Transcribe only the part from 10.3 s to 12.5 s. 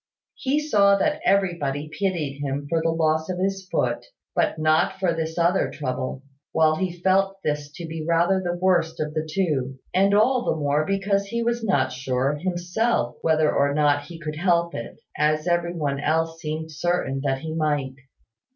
the more because he was not sure